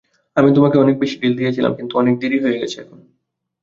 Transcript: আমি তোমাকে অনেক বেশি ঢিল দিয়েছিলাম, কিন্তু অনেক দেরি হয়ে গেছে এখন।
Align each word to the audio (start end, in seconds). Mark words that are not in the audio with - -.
আমি 0.37 0.49
তোমাকে 0.55 0.77
অনেক 0.77 0.95
বেশি 1.01 1.15
ঢিল 1.21 1.33
দিয়েছিলাম, 1.39 1.71
কিন্তু 1.77 1.93
অনেক 1.97 2.13
দেরি 2.21 2.37
হয়ে 2.43 2.59
গেছে 2.61 2.77
এখন। 2.83 2.99